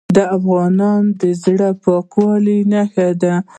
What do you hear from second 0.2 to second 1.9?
افغانانو د زړه